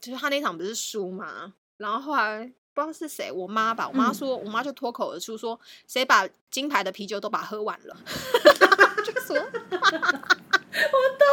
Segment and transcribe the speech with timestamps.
[0.00, 7.96] 就是他那场不是输嘛，然后后来不知道是谁，我妈吧，我妈说，我妈就脱口而出说，谁把金牌的啤酒都把喝完了，
[9.04, 9.42] 就说，我
[11.18, 11.24] 都，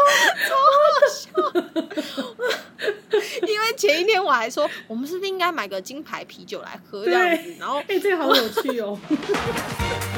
[0.43, 1.31] 超好笑，
[3.47, 8.99] 因为前一天我还说，我们是不是应该买个金牌啤酒来喝这样子，然后哎，这个好有趣哦。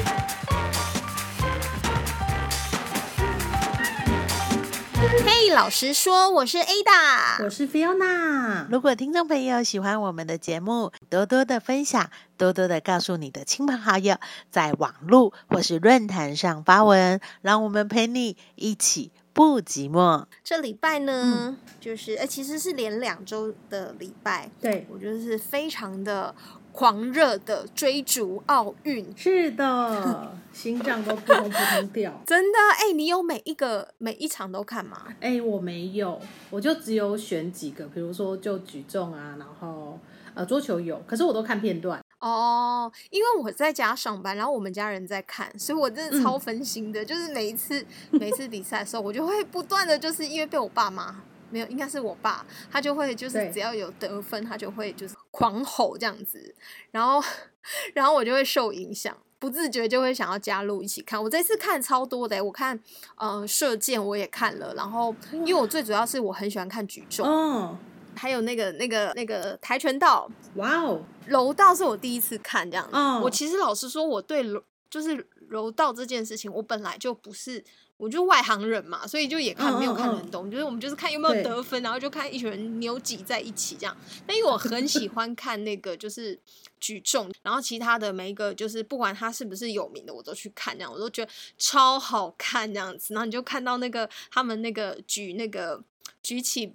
[5.42, 8.66] 嘿，老实说，我是 Ada，我是 Fiona。
[8.70, 14.16] 如果听众朋友喜欢我们的节目，多多的分享，多多的告诉你的亲朋好友，
[14.50, 20.26] 在网络或是论坛上发文，让我们陪你一起不寂寞。
[20.44, 26.34] 这礼拜呢，就是呃，其实是连两周的礼拜，对我觉得是非常的。
[26.72, 32.12] 狂热的追逐奥运，是的， 心脏都扑通扑通跳。
[32.26, 35.06] 真的，哎，你有每一个每一场都看吗？
[35.20, 39.98] 哎，我没有，我就只有选几个，比如说就举重啊，然后
[40.34, 42.00] 呃桌球有，可是我都看片段。
[42.20, 47.02] 哦，因为我在家上班，然后我们家人在看，所以我真的超分心的。
[47.02, 51.22] 就是每一次每一次比赛的时候，我就会不断的就是因为被我爸妈。
[51.50, 56.54] 没有，应该是我爸，他就会就是只要有得分，他就会就是狂吼这样子，
[56.90, 57.22] 然后
[57.94, 61.22] 然后我就会受影响，不自觉就会想要加入一起看。
[61.22, 62.78] 我这次看超多的，我看
[63.16, 67.78] 呃射箭我也看了，然后因为我最主要是我很喜欢看举重，嗯，
[68.14, 77.64] 还有那个那个那个跆拳道，哇哦，柔道是我第一次看这样，嗯，我其实老实说，我对柔就是柔道这件事情，我本来就不是。
[78.00, 83.94] 我就外行人嘛，所以就也看没有看很懂，就是我们就是看有没有得分，然后就看一群人扭挤在一起这样。
[84.26, 86.38] 那因为我很喜欢 看那个就是
[86.80, 93.12] 举重，然后其他的每一个就是不管他是不是有名的，我都去看这样，我都觉得超好看这样子。
[93.12, 95.82] 然后你就看到那个他们那个举那个
[96.22, 96.74] 举起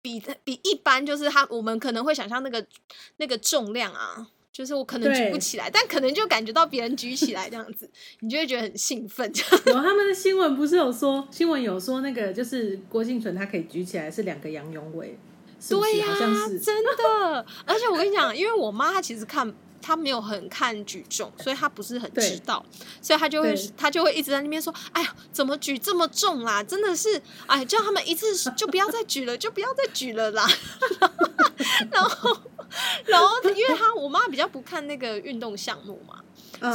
[0.00, 2.64] 比比一般就是他我们可能会想象那个
[3.16, 4.28] 那个重量啊。
[4.52, 7.88] 就是我可能举不起来，但可能就感觉到别人举起来这样子，
[8.20, 9.30] 你就会觉得很兴奋。
[9.66, 15.18] 有他们的新闻不是有说，新闻有说那个就是郭敬纯他可以举起来是两个杨永伟，
[15.68, 16.06] 对呀，
[16.62, 17.46] 真的。
[17.64, 19.54] 而且我跟你讲，因为我妈她其实看。
[19.82, 22.64] 他没有很看举重，所以他不是很知道，
[23.00, 26.62] 所以他就会他就会一直在那边说：“哎呀，怎么举这么重啦？
[26.62, 30.48] 真的是，哎，叫他们一次就不要再举了， 就不要再举了啦。
[31.90, 32.40] ”然后，
[33.06, 36.16] 然后，因为他我妈比较不看那个运动项目嘛。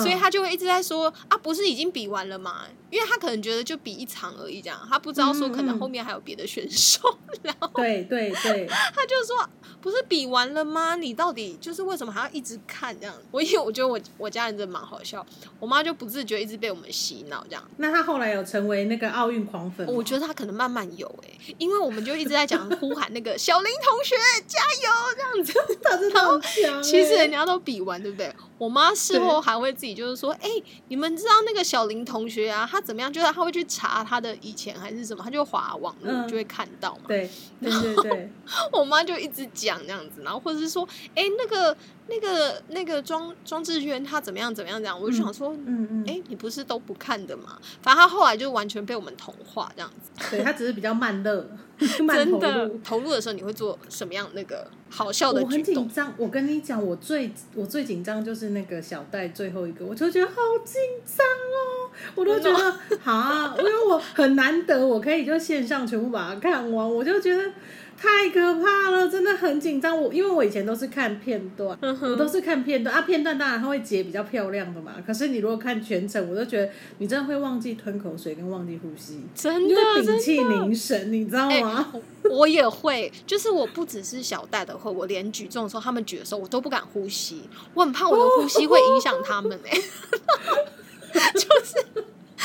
[0.01, 2.63] 所以他就会一直在说啊，不是已经比完了吗？
[2.89, 7.19] 因为他可能觉得就比一场而已，这样他不知道说可能后面还有别的选手。
[7.43, 9.47] 然后对对对，他就说
[9.81, 10.95] 不是比完了吗？
[10.95, 13.15] 你到底就是为什么还要一直看这样？
[13.31, 15.25] 我因为我觉得我我家人真的蛮好笑，
[15.59, 17.63] 我妈就不自觉一直被我们洗脑这样。
[17.77, 19.85] 那她后来有成为那个奥运狂粉？
[19.87, 24.15] 我觉得她可能慢慢有哎，因为我们就一直在讲 呼喊那个小林同学
[24.47, 26.83] 加油这样子，她真的好强。
[26.83, 28.33] 其实人家都比完，对不对？
[28.57, 30.49] 我妈事后还会自己就是说，哎，
[30.87, 33.11] 你们知道那个小林同学啊，他怎么样？
[33.11, 37.01] 就是他会去查他的以前还是什么，他就划网络就会看到嘛。
[37.07, 37.29] 对
[37.61, 38.29] 对对对，
[38.71, 41.75] 我妈就一直讲这样子，然后或者是说，哎，那个。
[42.07, 47.57] 那个那个庄庄志渊他怎么样怎么样这样，我就想说，嗯嗯，哎，你不是都不看的吗？
[47.81, 50.11] 反正他后来就完全被我们同化这样子。
[50.29, 55.41] 对他只是比较慢热， 真的投入的时候你会做什么样那个好笑的？
[55.41, 56.13] 我很紧张。
[56.17, 60.33] 我跟你讲，我最我最紧张就是那个小戴最后一个，我就觉得好
[60.63, 67.51] 紧张哦，我都觉得啊，因为我很难得我可以就线上全部把它看完，我就觉得。
[67.97, 69.99] 太可怕了，真的很紧张。
[69.99, 73.01] 我因为我以前都是看片段，我都是看片段啊。
[73.03, 74.95] 片段当然它会截比较漂亮的嘛。
[75.05, 81.93] 可是你如果看全程，我都觉得你真的会忘记吞口水跟忘记呼吸，真的屏气凝神，你知道吗？
[82.29, 89.79] 我也会，就是我不只是小戴的会，我连举重的时候，他们举的时候，我都不敢呼吸，我很怕我的呼吸会影响他们哎，
[91.33, 91.85] 就是。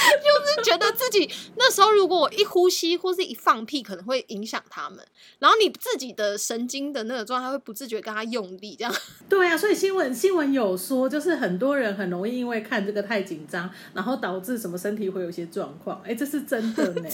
[0.01, 4.99] 就是觉得自己那时候，如果我一呼吸或是一放屁，可能会影响他们。
[5.39, 8.95] 然后你自己的神经的那个状态会不自觉跟他用力，这样。
[9.29, 16.01] 对啊，所以新闻新闻有说，就是很多人很容易因为看这个太紧张，然后导致什么身体会有一些状况。
[16.05, 17.09] 哎，这是真的呢。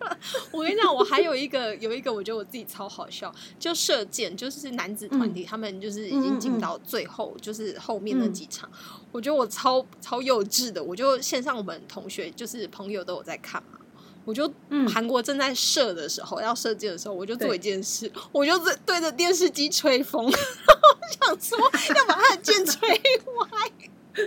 [0.50, 8.68] 我跟你讲，我还有一个有一个，我觉得我自己超好笑，就射箭，就是男子团体，他们就是已经进到最后，就是后面那几场。
[9.12, 13.78] 我觉得我超超幼稚的，我就线上我们同学就是朋友都有在看嘛，
[14.24, 14.50] 我就
[14.88, 20.32] 韩国正在射的时候要射箭的时候，我就做一件事，我就对对着电视机吹风，
[21.20, 21.58] 想说
[21.94, 23.70] 要把他的箭吹歪。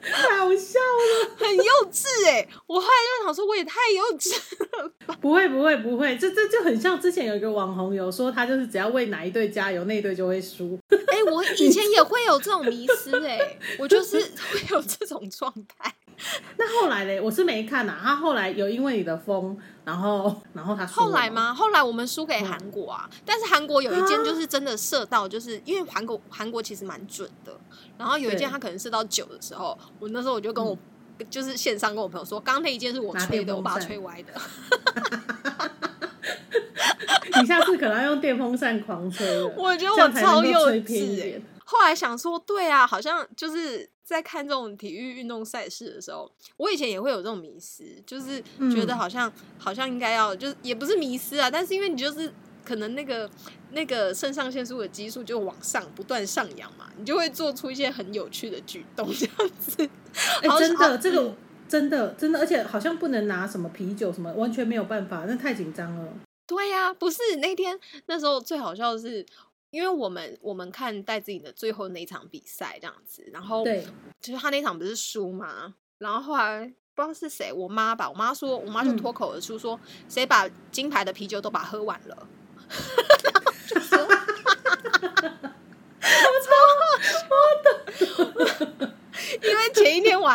[0.00, 1.36] 太好笑了。
[1.36, 1.62] 很幼
[1.92, 4.32] 稚哎、我后来就想说，我也太幼稚
[4.78, 4.90] 了。
[5.20, 10.78] 不会不会不会，这这就很像之前有一个网红有说，他就是只要为哪一队加油，那一队就会输。
[11.28, 14.18] 哎、我以前也会有这种迷失哎、我就是
[14.52, 15.94] 会有这种状态。
[16.58, 21.30] 那后来嘞，我是没看呐、他后来有因为你的风，然后然后他后来？
[21.30, 21.54] 吗？
[21.54, 27.56] 后来我们输给韩国啊，但是韩国有一件就是真的射到，就是因为韩国韩国其实蛮准的，
[27.96, 30.76] 然后有一件他可能射到九的时候，我那时候我就跟我、
[31.30, 34.32] 就是线上跟我朋友说，刚刚那一件是我吹的，我把它吹歪的。
[37.40, 48.40] 你下次可能要用电风扇狂吹， 我觉得我超幼稚哎、后来想说，对啊，好像就是在看这种体育运动赛事的时候，我以前也会有这种迷失，就是
[48.74, 52.32] 觉得嗯好像、好像应该要，就是也不是迷失啊，但是因为你就是
[52.64, 53.28] 可能那个
[53.72, 59.88] 那个肾上腺素的激素就往上不断上扬嘛，你就会做出一些很有趣的举动，这样子。
[60.42, 61.36] 哎、好真的，这个嗯
[61.68, 66.08] 真的真的，而且好像不能拿什么啤酒什么，完全没有办法，那太紧张了。
[66.48, 69.24] 对呀、不是那天那时候最好笑的是。
[69.70, 73.86] 因为我们我们看戴志颖的最后那一场比赛这样子，然后对，
[74.18, 76.60] 就是他那场不是输嘛，然后后来
[76.94, 78.96] 不知道是谁，我妈吧，我妈说，我妈就嗯。
[78.96, 79.78] 脱口而出说，
[80.08, 82.26] 谁把金牌的啤酒都把它喝完了，
[83.68, 83.98] 就说，
[88.00, 88.07] 因为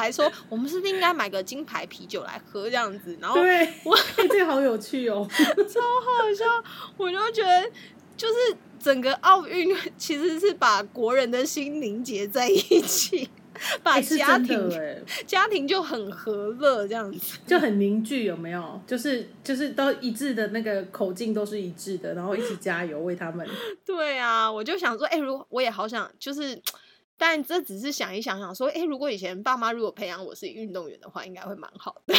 [0.03, 5.25] 还说，我们是不是应该买个金牌啤酒来喝这样子，然后对，我哎、这个好有趣哦。
[5.31, 6.45] 超好笑，
[6.97, 7.71] 我就觉得
[8.17, 8.33] 就是
[8.79, 13.29] 整个奥运其实是把国人的心凝结在一起，
[13.81, 14.69] 把家庭、
[15.25, 17.39] 家庭就很和乐这样子。
[17.47, 18.81] 就很凝聚，有没有？
[18.85, 23.47] 就是就是都一致的那个口径都是一致的，然后一起加油为他们。
[23.85, 26.61] 对啊，我就想说，哎、如我也好想，就是，
[27.17, 32.15] 但这只是想一想，想说，哎、如果以前爸妈如果培养我是运动员的话，应该会蛮好的。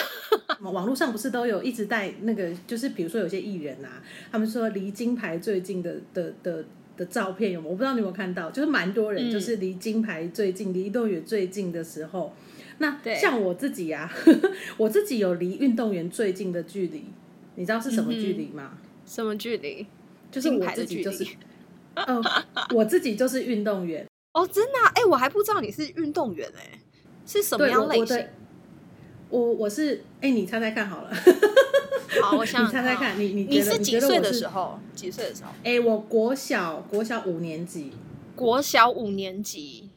[0.73, 4.03] 网络上不是都有一直带那个，就是比如说有些艺人啊，
[4.33, 6.65] 他们说离金牌最近的的的
[6.97, 7.67] 的照片有吗？
[7.69, 12.33] 我不知道你有没有看到，就是蛮多人嗯就是离金牌最近、离运动员最近的时候。
[12.79, 14.11] 那对像我自己呀、
[14.79, 17.05] 我自己有离运动员最近的距离，
[17.57, 18.79] 你知道是什么距离吗？
[19.07, 19.87] 什么距离？
[20.31, 21.31] 就是我自己就是离。
[21.95, 22.21] 哦，
[22.75, 24.05] 我自己就是运动员，
[24.35, 24.93] 哦，真的、啊？
[24.95, 26.79] 哎、我还不知道你是运动员哎、
[27.27, 28.29] 是什么对，样类型
[29.31, 29.71] 我我？
[29.71, 31.11] 是哎、你猜猜看好了，
[32.23, 34.79] 好，我 想你猜猜看，你你你是几岁的时候？
[34.95, 35.51] 几岁的时候？
[35.65, 37.93] 哎、我国小国小五年级，
[38.37, 39.89] 国小五年级。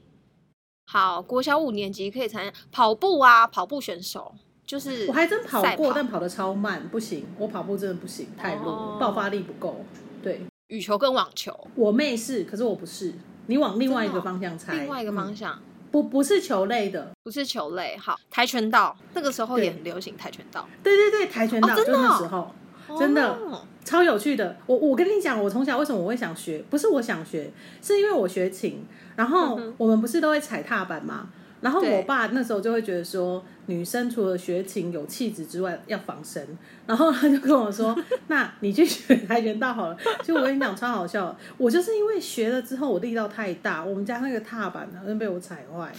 [0.86, 4.34] 好，国小五年级可以参加跑步啊，跑步选手
[4.66, 9.84] 就是我还真跑过，跑但跑的超慢，不行，我跑步真的不行，太弱，哦爆发力不够。
[10.24, 13.14] 对羽球跟网球，我妹是，可是我不是。
[13.48, 15.60] 你往另外一个方向猜，另外一个方嗯向、
[15.92, 17.98] 不不是球类的，不是球类。
[17.98, 22.54] 好，跆拳道那个时候也很流行跆拳道，对对对，跆拳道、就那时候。
[22.98, 24.56] 真的哦超有趣的。
[24.66, 26.64] 我我跟你讲，我从小为什么我会想学？
[26.70, 27.52] 不是我想学，
[27.82, 28.86] 是因为我学琴，
[29.18, 31.28] 然后我们不是都会踩踏板吗？
[31.60, 36.46] 然后我爸那时候就会觉得说，女生除了学琴有气质之外，要防身。
[36.86, 37.94] 然后他就跟我说
[38.28, 45.92] ：“那你去学跆拳道好了。”其实我跟你讲超好笑，我就是因为学了之后我力道太大，我们家那个踏板呢，被我踩坏，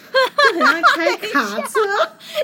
[0.53, 1.79] 就很像开卡车。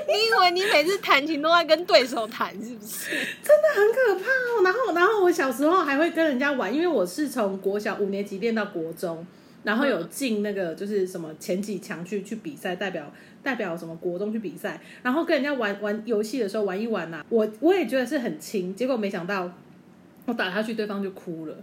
[0.07, 3.09] 你以为你每次弹琴都在跟对手弹是不是？
[3.41, 4.63] 真的很可怕哦。
[4.63, 9.25] 然后，然后我小时候还会跟人家玩，因为我是从国小五年级练到国中，
[9.63, 13.11] 然后有进那个就是什么前几强去去比赛，代表
[13.45, 19.53] 代表什么国中去比赛，然后跟人家玩玩游戏的时候玩一玩呐、我我也觉得是很轻，结果没想到
[20.25, 21.55] 我打下去，对方就哭了，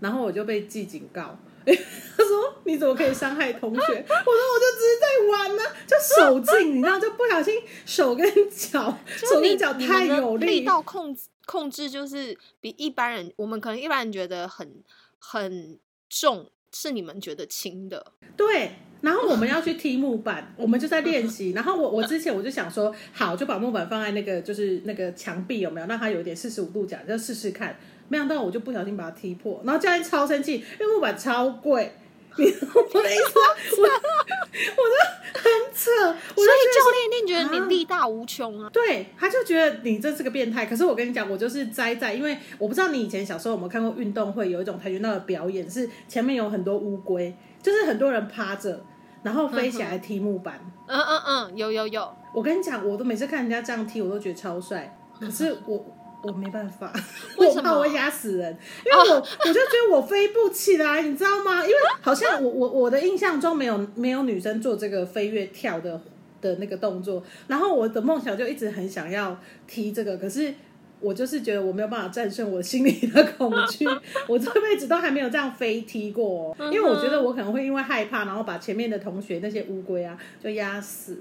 [0.00, 1.38] 然后我就被记警告。
[1.64, 7.54] 他说：“你怎么可以伤害同学？” 我说：“我就只是在玩呢、就手劲，你知道，就不小心
[7.86, 14.82] 手跟脚，手跟脚太有力道控制控制就是比一般人，我们可能一般人觉得很
[15.18, 15.78] 很
[16.08, 18.04] 重，是你们觉得轻的。
[18.36, 21.52] 对，然后我们要去踢木板，我们就在练习。
[21.52, 27.76] 然后我我之前我就想说，好，就把木板放在那个就是那个墙壁有没有，让它有一点四十五度角，就试试看。
[28.08, 31.92] 没想到我就不小心把它踢破，然后教练超生气，因为木板超贵。
[32.38, 33.48] 你 我的意思吗？
[33.76, 38.70] 我我就很扯，我就所以教练一定觉得啊你力大无穷啊。
[38.72, 40.64] 对，他就觉得你这是个变态。
[40.64, 48.80] 可是我跟你讲，我就是栽在，因为我不知道你以前小时候有没有看过运动会，有一种跆拳道的表演，是前面有很多乌龟，就是很多人趴着，
[49.22, 50.60] 然后飞起来踢木板。
[50.86, 54.96] 嗯嗯嗯，有有有，我跟你讲，我都每次看人家这样踢，我都觉得超帅。
[55.18, 55.84] 可是我
[56.22, 56.92] 我没办法，
[57.38, 61.62] 我怕我会压死人，因为我、我就觉得我飞不起来，你知道吗？
[61.62, 66.00] 因为好像我我我的印象中没有没有女生做这个飞跃跳的
[66.40, 70.54] 的那个动作，然后我的梦想就一直很想要踢这个，可是。
[71.00, 73.86] 我就是觉得我没有办法战胜我心里的恐惧，
[74.28, 81.18] 我这辈子都还没有这样飞踢过、哦，因为我觉得我可能会因为害怕，然后把前面的同学那些乌龟啊就压死。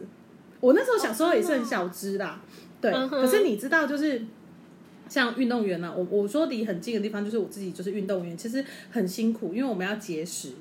[0.59, 2.41] 我那时候小时候也是很小只啦，
[2.81, 4.21] 对，可是你知道就是。
[5.07, 10.51] 像运动员呢、啊，我我说离很近的地方，就是我自己就是运动员，其实很辛苦，因为我们要节食，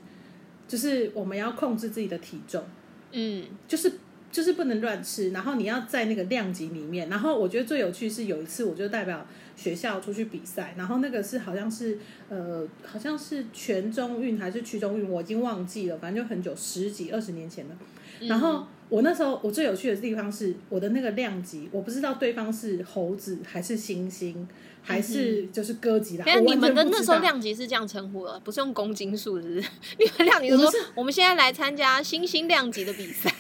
[0.67, 2.65] 就是我们要控制自己的体重，
[3.13, 3.93] 嗯就是
[4.30, 7.08] 就是不能乱吃，然后你要在那个量级里面。
[7.08, 17.76] 然后我觉得最有趣是有一次，我就代表学校出去比赛，然后那个是好像是呃好像是全中运还是区中运，我已经忘记了，反正就很久十几二十年前了。
[18.20, 24.35] 然后我那时候我最有趣的地方是我的那个量级，我不知道对方是猴子还是猩猩
[24.82, 26.25] 还是就是哥吉拉。
[26.25, 29.68] 等一下你们的那时候量级是这样称呼的，不是用公斤数，是不是？
[29.99, 33.32] 你们量级是说我们是我们现在来参加猩猩量级的比赛，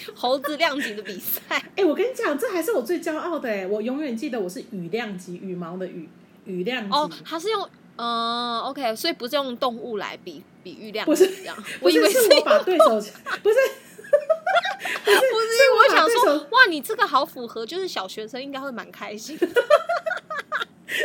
[0.14, 1.40] 猴子量级的比赛。
[1.76, 3.66] 哎、我跟你讲，这还是我最骄傲的哎！
[3.66, 6.08] 我永远记得我是羽量级，羽毛的羽，
[6.44, 6.96] 羽量级。
[6.96, 13.02] 哦，它是用呃，OK，所以不是用动物来比比喻量不是级这样，我以为是我把对手，不是
[13.42, 13.56] 不是，
[15.06, 19.46] 因为我想说，哇，你这个好符合，就是小学生应该会蛮开心的。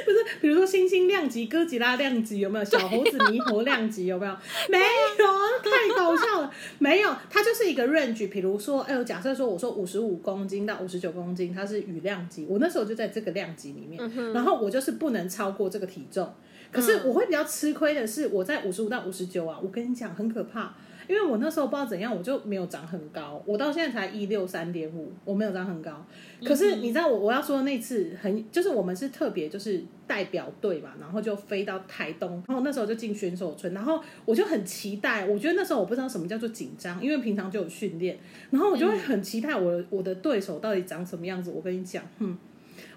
[0.06, 2.66] 不是，比如说星星量级、哥吉拉量级有没有？
[2.66, 4.36] 小猴子、猕猴量级有没有？
[4.70, 4.84] 没有
[5.28, 5.40] 啊，
[5.88, 6.52] 太搞笑了。
[6.80, 8.30] 没有，它就是一个 range。
[8.30, 16.32] 比如说，哎呦，假设说我说五十五公斤到五十九公斤，它是雨量级，我那时候就在这个量级里面，嗯然后我就是不能超过这个体重。
[16.72, 20.74] 可是我会比较吃亏的是，我在五十五到五十九啊，我跟你讲很可怕。
[21.08, 26.06] 因为我那时候不知道怎样，我就没有长很高，我到现在才一六三点五，我没有长很高。
[26.46, 38.18] 可是你知道我我要说的那次很，就是我们是特别就是代表队嘛，然后就飞到台东，然后那时候就进选手村，然后我就很期待，我觉得那时候我不知道什么叫做紧张，因为平常就有训练，
[38.50, 41.52] 然后我就会很期待我我的对手到底长什么样子。
[41.52, 42.38] 我跟你讲，哼，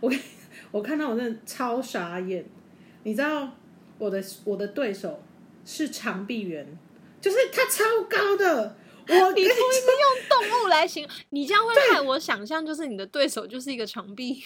[0.01, 0.19] 我跟
[0.71, 2.45] 我看到我真的超傻眼，
[3.05, 3.49] 你知道
[3.99, 5.21] 我的我的对手
[5.65, 6.67] 是长臂猿。
[7.27, 8.77] 就是他超高的，
[9.09, 14.45] 我 你故意是用动物来形容，你这样会害我想象，就是你的对手就是一个长臂。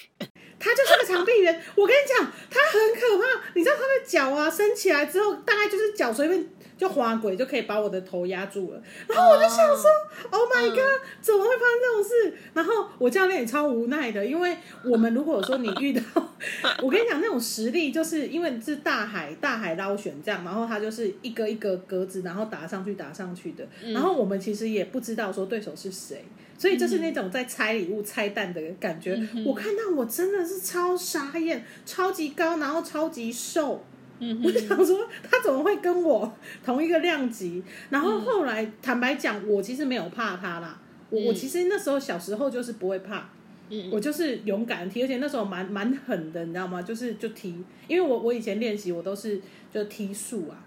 [0.60, 1.60] 他就是个长臂猿。
[1.74, 3.40] 我跟你讲，他很可怕。
[3.54, 8.82] 你知道他的脚啊，伸起来之后，大概就是脚随便就滑轨就可以把我的头压住了。
[9.08, 9.90] 然后我就想说、
[10.30, 12.34] o h my god，、怎么会发生这种事？
[12.54, 16.02] 然后我教练也超无奈的，因为我们如果说你遇到，
[16.82, 23.66] 我跟你讲那种实力，就是因为是大海大海捞选这样，然后他就是一个一个格子，然后打上去打上去的。
[23.92, 26.24] 然后我们其实也不知道说对手是谁。
[26.60, 29.18] 所以就是那种在拆礼物、拆蛋的感觉。
[29.46, 33.82] 我看到我真的是超傻眼，超级高，然后超级瘦。
[34.18, 36.30] 嗯我想说他怎么会跟我
[36.62, 37.62] 同一个量级？
[37.88, 40.78] 然后后来、坦白讲，我其实没有怕他啦。
[41.08, 43.30] 我、我其实那时候小时候就是不会怕，
[43.70, 46.82] 嗯我就是勇敢地踢，而且那时候蛮蛮狠的，你知道吗？
[46.82, 49.40] 就是就踢，因为我我以前练习我都是
[49.72, 50.60] 就踢树啊，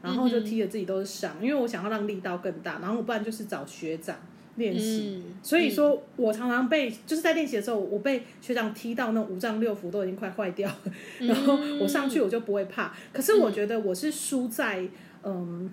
[0.00, 4.16] 然后就踢的自己都是伤，因为我想要让力道更大，然后不然就是找学长。
[4.56, 12.94] 练习，嗯所以说我常常被就是在练习的时候，我被学长踢到那五脏六腑都已经快坏掉了，然后我上去我就不会怕。
[13.12, 14.86] 可是我觉得我是输在
[15.22, 15.70] 嗯，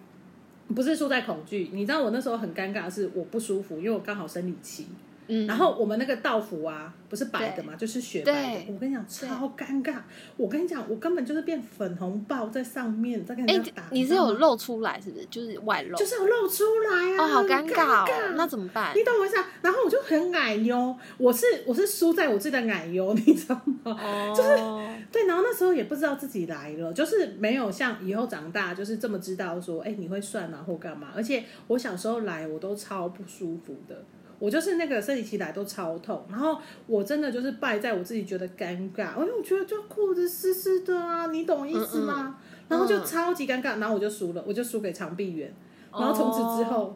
[0.76, 1.70] 不是输在恐惧。
[1.72, 4.88] 你知道我那时候很尴尬的是我不舒服，因为我刚好生理期，
[5.28, 8.74] 嗯然后我们那个道服啊不是白的嘛，就是雪白的。
[8.74, 9.96] 我跟你讲超尴尬，
[10.38, 13.84] 我跟你讲我根本就是变粉红豹在上面在跟哎、人家打。
[13.92, 15.26] 你是有露出来是不是？
[15.28, 15.98] 就是外露。
[15.98, 19.04] 就是有露出来啊，哦，好很尴尬哦，那怎么办你？
[19.04, 19.46] 懂我意思啊？
[19.62, 23.98] 然后我就很矮哟，我是我是输在我自己的矮哟，你知道吗？
[24.02, 31.10] 哦，对，然后那时候也不知道自己来了，就是没有像以后长大就是这么知道说，哎，你会算啊或干嘛。
[31.16, 34.04] 而且我小时候来，我都超不舒服的，
[34.42, 36.58] 我就是那个生理期来都超痛，然后
[36.88, 42.38] 我真的就是败在我自己觉得尴尬，因为我觉得就裤子湿湿的啊，你懂意思吗？
[42.68, 45.54] 然后就嗯超级尴尬，然后我就输了，我就输给长臂猿，
[45.92, 46.86] 然后从此之后。
[46.86, 46.96] 哦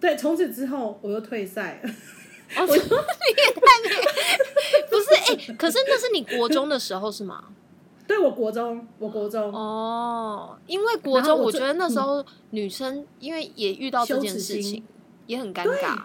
[0.00, 1.88] 对，从此之后我又退赛了。
[1.88, 2.78] 哦，你也
[3.54, 7.44] 太没，不是哎、可是那是你国中的时候是吗？
[8.06, 14.84] 对我国中，我国中，哦，因为国中，我觉得那时候女生因为也遇到这件事情，
[15.26, 16.02] 也很尴尬。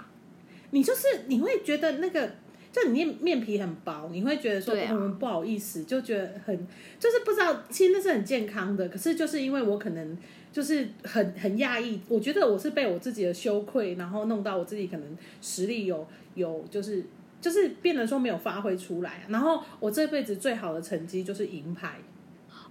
[0.71, 2.29] 你就是你会觉得那个，
[2.71, 6.67] 就你面面皮很薄，你会觉得说我们不好意思，就觉得很
[6.99, 10.17] 就是不知道，其实那是很健康的，可是就是因为我可能
[10.51, 17.03] 就是很很压抑，我觉得我是被我自己的羞愧，然后弄到我自己可能实力有有就是
[17.41, 19.23] 就是变得说没有发挥出来、啊。
[19.29, 21.97] 然后我这辈子最好的成绩就是银牌，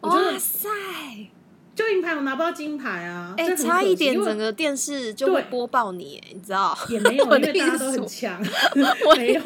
[0.00, 0.68] 我觉得哇塞！
[1.78, 6.76] 就银牌我拿不到金牌啊，哎、差一点整个电视就会对播报你，哎你知道？
[6.88, 8.36] 也没有，我 因为大家都很强，
[9.06, 9.40] 我没有。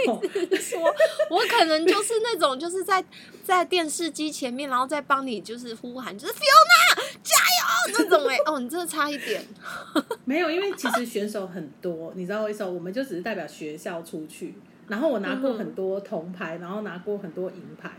[0.56, 0.80] 说，
[1.28, 3.04] 我可能就是那种就是在
[3.44, 9.44] 在电视机前面，然后再帮你就是呼喊，就是 Fiona 加油那种哎、哦，你真的差一点。
[10.24, 12.72] 没有，因为其实选手很多，你知道为什么？
[12.72, 14.54] 我们就只是代表学校出去，
[14.88, 17.90] 然后我拿过很多铜牌，然后拿过很多银牌，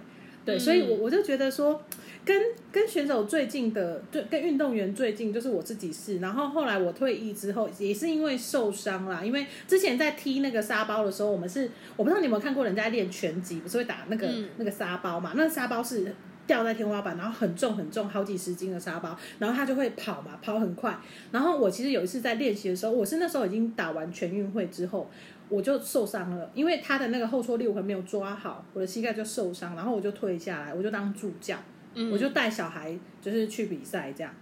[0.46, 1.82] 对，嗯所以我我就觉得说，
[2.26, 15.34] 跟跟选手最近的，对，跟运动员最近就是我自己是，然后后来我退役之后，也是因为受伤啦，因为之前在踢那个沙包的时候，我们是我不知道你有没有看过人家练拳击，不是会打那个、嗯那个沙包嘛？
[15.36, 16.14] 那个沙包是。
[16.46, 20.94] 掉在天花板，然后很重很重，好几十斤的沙包，然后他就会跑嘛，跑很快。
[21.32, 25.10] 然后我其实有一次在练习的时候，我是那时候已经打完全运会之后，
[25.54, 31.56] 我就受伤了，因为他的那个后挫力我还没有抓好，我的膝盖就受伤，然后我就退下来，我就当助教，
[31.94, 34.34] 嗯我就带小孩就是去比赛这样。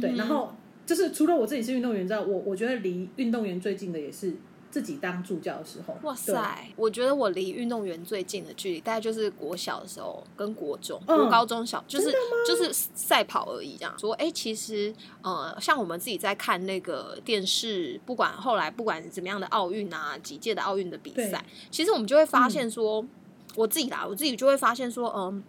[0.00, 0.56] 对然后
[0.86, 4.32] 就是除了我自己是运动员之外，我我觉得离运动员最近的也是
[4.74, 5.96] 自己当助教的时候。
[6.02, 6.68] 哇，塞！
[6.74, 12.12] 我觉得我离运动员最近的距离，大概就是国小的时候跟国中、嗯国高中小，就是
[12.44, 13.76] 就是赛跑而已。
[13.76, 23.06] 这样说，哎、其实呃，像我们自己在看那个电视，不管后来不管怎么样的奥运啊，几届的奥运的比赛，其实我们就会发嗯现说，
[23.54, 25.40] 我自己啦，我自己就会发现说，嗯。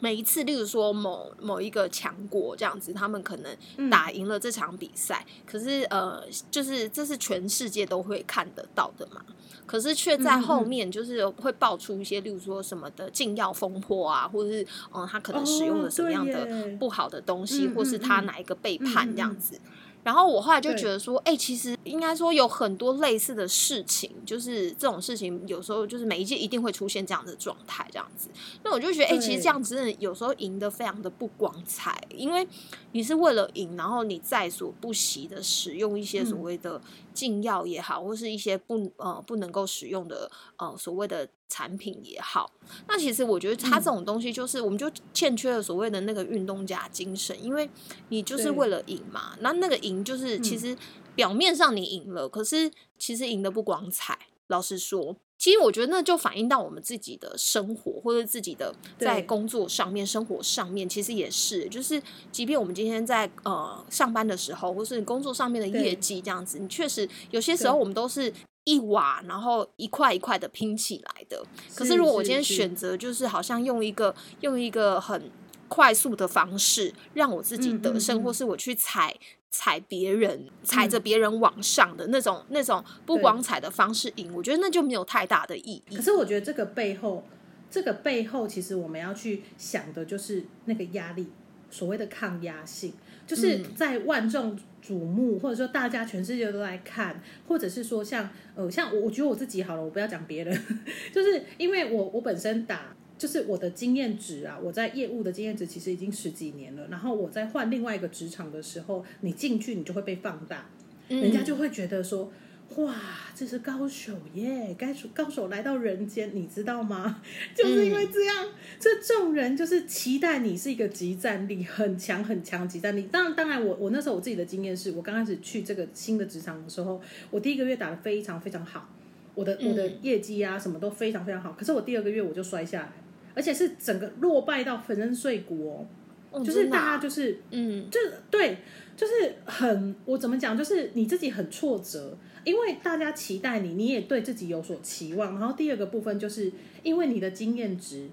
[0.00, 9.22] 每一次，例如说某某一个强国这样子，他们可能嗯打赢了这场比赛，可是呃，就是这是全世界都会看得到的嘛。
[9.66, 16.46] 可是却在后面就是会爆出一些，例如说什么的禁药风波啊，或者是嗯，他可能使用了什么样的
[16.78, 19.58] 不好的东西，嗯或是他哪一个背叛这样子。
[20.04, 28.28] 然后我后来就觉得说，哎、其实应该说有很多类似的事情，就是这种事情有时候就是每一届一定会出现这样的状态，这样子。
[28.62, 32.46] 那我就觉得，哎、其实这样子有时候赢得非常的不光彩，因为
[32.92, 36.42] 你是为了赢，然后你在所不惜的使用一些所嗯。
[36.44, 36.78] 谓的
[37.14, 42.50] 禁药也好，或是一些不呃不能够使用的呃所谓的产品也好。
[42.88, 47.70] 那其实我觉得它这嗯种东西，就是、我们就欠缺了所谓的那个运动家精神，因为
[48.08, 49.36] 你就是为了赢嘛。
[49.40, 50.76] 那那个赢就是其嗯实
[51.14, 54.18] 表面上你赢了，可是其实赢得不光彩。
[54.48, 68.32] 老实说，其实我觉得那就反映到我们自己的生活，或者自己的在工作上面、生活上面，其实也是，就是即便我们今天在呃上班的时候，或是你工作上面的业绩这样子，你确实有些时候我们都是
[68.64, 71.44] 一瓦，然后一块一块的拼起来的。
[71.74, 75.30] 可是是如果我今天选择就是好像用一个用一个很
[75.68, 78.22] 快速的方式让我自己嗯得胜，嗯嗯。
[78.22, 79.14] 或是我去踩
[79.56, 86.02] 踩别人，踩着嗯别人往上的那种那种不光彩的方式赢，我觉得那就没有太大的意义可。
[86.02, 87.24] 是我觉得这个背后，
[87.70, 91.28] 这个背后其实我们要去想的就是那个压力，
[91.70, 92.92] 所谓的抗压性，
[93.28, 100.62] 就是嗯在万众瞩目，或者说大家全世界都在看，或者是说像呃像我我觉得我自己好了，我不要讲别人，
[101.14, 102.96] 就是因为我我本身打。
[103.16, 106.86] 就是我的经验值啊，我在业务的经验值其实已经十几年了。
[106.90, 110.66] 然后我在换另外一个职场的时候，你进去你就会被放大，
[111.08, 112.32] 人家嗯就会觉得说，
[112.76, 112.94] 哇，
[113.34, 117.22] 这是高手耶，高手高手来到人间，你知道吗？
[117.54, 118.48] 就是因为这样，
[118.80, 123.04] 这众人就是期待你是一个集战力很强很强集战力。
[123.12, 127.00] 当然，当然我，我那时候我自己的经验是，我刚开始去这个新的职场的时候，
[127.30, 128.88] 我第一个月打的非常非常好，
[129.34, 131.52] 我的我的嗯业绩啊什么都非常非常好。
[131.52, 132.92] 可是我第二个月我就摔下来，
[133.34, 135.86] 而且是整个落败到粉身碎骨
[136.30, 138.58] 哦，就是大家就是嗯就是对，
[138.96, 139.12] 就是
[139.44, 145.38] 很我怎么讲，就是你自己很挫折，因为大家期待你，你也对自己有所期望。
[145.38, 148.08] 然后第二个部分就是因为你的经验值，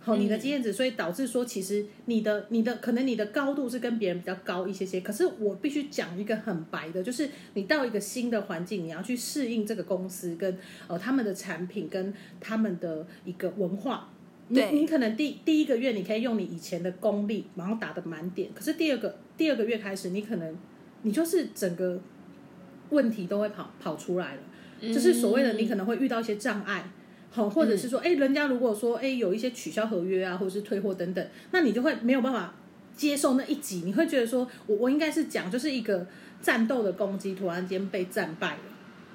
[0.00, 5.00] 好、你的嗯经验值，所以导致说其实你的你的可能你的高度是跟别人比较高一些些。
[5.00, 14.08] 可是我必须讲一个很白的，就是你到一个新的环境，你要去适应这个公司跟呃他们的产品跟他们的一个文化。
[14.48, 20.56] 你你可能第第一个月你可以用你以前的功力，然后打的满点，可是第二个第二个月开始，你可能
[21.02, 21.98] 你就是整个
[22.90, 24.40] 问题都会跑跑出来了，
[24.92, 26.90] 就是所谓的你可能会遇到一些障碍，
[27.30, 32.54] 好，或者是说，哎、人家如果说，哎，有一些取消合约啊，或者是退货等等，那你就会没有办法
[32.94, 36.06] 接受那一集，你会觉得说我我应该是讲就是一个
[36.42, 38.60] 战斗的攻击，突然间被战败了。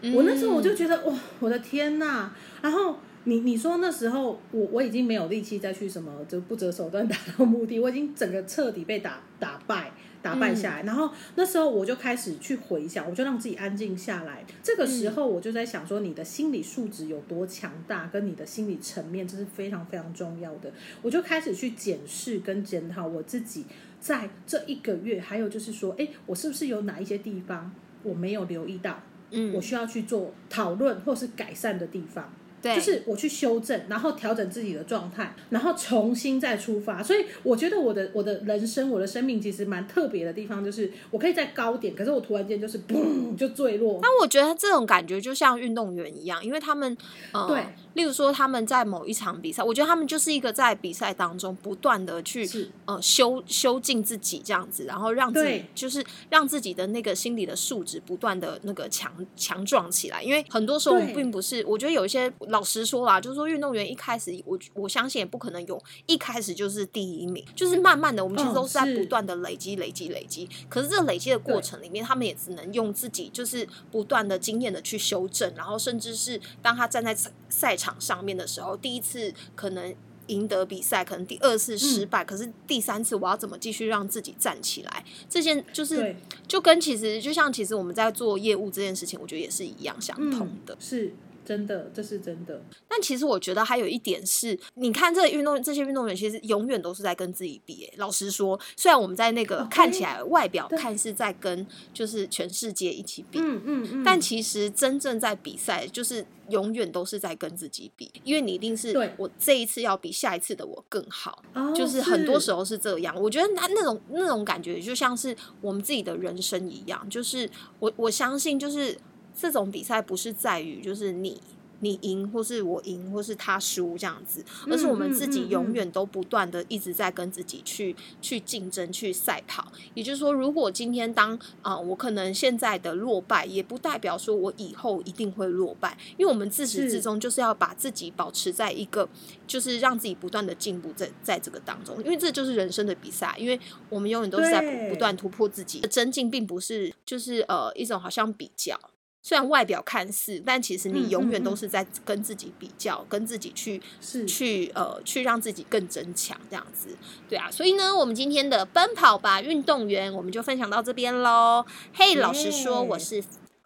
[0.01, 2.29] 嗯我那时候我就觉得哇，我的天呐！
[2.61, 10.83] 然后你你说那时候我我已经没有力气再去什么就不择手段达到目的，我已经整个彻底被打打败、打败下来。
[10.83, 14.45] 然后那时候我就开始去回想，我就让自己安静下来。
[14.63, 20.71] 这个时候我就在想说，你的心理素质有多强大，跟你的心理层面，这是非常非常重要的。
[21.01, 23.65] 我就开始去检视跟检讨我自己
[23.99, 27.69] 在这一个月，还有就是说，哎，我是不是有哪一些地方
[28.03, 29.03] 我没有留意到？
[29.31, 32.31] 嗯，我需要去做讨论或是改善的地方，
[32.67, 37.01] 对，就是我去修正，然后调整自己的状态，然后重新再出发。
[37.01, 43.99] 所以我觉得我的我的人生，我的生命其实蛮特别的地方，就是我可以在高点，可是我突然间就是嘣就坠落。
[44.01, 46.95] 那我觉得这种感觉就像运动员一样，因为他们
[47.31, 52.49] 呃，对，例如说他们在某一场比赛，我觉得他们就是一个在比赛当中不断的去
[52.85, 60.21] 呃修修进自己这样子，然后让自己对就是让自己的那个心理的素质不断的那个强强壮起来。
[60.21, 70.49] 因为很多时候我们并不是，我觉得有一些老实说啦，就是说运动员一开始我我相信也不可能有一开始就是第一名，就是慢慢的我们其实嗯都是在不断的累积累积累积。
[70.69, 79.95] 可是这累积的过程里面，他们也只能用自己就是不断的经验的去修正，然后甚至是当他站在赛赛场上面的时候，第一次可能。
[80.27, 85.05] 赢得比赛，可能第二次失嗯败，可是第三次我要怎么继续让自己站起来？
[85.29, 86.13] 这件就是
[86.45, 90.73] 就跟其实就像其实我们在做业务这件事情，我觉得也是一样相同的。
[90.73, 91.15] 嗯、是
[91.47, 92.61] 真的，这是真的。
[92.89, 97.89] 但其实我觉得还有一点是，你看这运动这些运动员其实永远都是在跟自己比。
[97.95, 104.03] 老实说，虽然我们在那个哦看起来外表看是在跟就是全世界一起比，嗯嗯嗯。
[104.03, 113.15] 但其实真正在比赛，就是永远都是在跟自己比，因为你一定是我这一次要比下一次的我更好，哦就是很多时候候是这样。
[113.21, 118.97] 我觉得那那种那种感觉，就像是我们自己的人生一样，就是我我相信，就是
[119.39, 121.39] 这种比赛不是在于就是你。
[121.79, 129.71] 你赢，或是我赢，或是他输这样子，而是我们自己永远都不断的一直在跟自己去去竞争、去赛跑。
[129.93, 139.07] 也就是说，如果今天当啊、呃我可能现在的落败，也不代表说我以后一定会落败，因为我们自始至终就是要把自己保持在一个，
[139.45, 148.79] 就是让自己不断的进步在在这个当中，因为这就是人生的比赛，因为我们永远都是在不不断突破自己，增进并不是就是呃一种好像比较。
[149.27, 153.81] 虽然外表看似，但其实你嗯永远都是在跟自己比较，跟自己去
[154.25, 156.95] 去呃去让自己更增强，这样子，
[157.27, 157.51] 对啊。
[157.51, 161.65] 所以呢，我们今天的奔跑吧运动员，我们就分享到这边喽。
[161.93, 163.21] 嘿，老实说，我是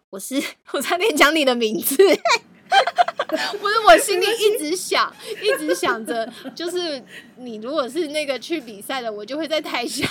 [0.10, 0.42] 我是
[0.74, 1.96] 我差点讲你的名字。
[3.62, 7.04] 不是，我心里一直想，一直想着，就是
[7.38, 10.08] 你如果是那个去比赛的，我就会在台下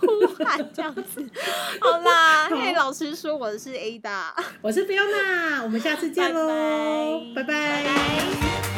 [0.00, 1.24] 呼喊这样子。
[1.80, 2.56] 好啦，好。
[2.56, 7.82] 嘿，老师说我是 Ada，我是 Fiona，我们下次见喽，拜拜。
[7.82, 8.71] 拜拜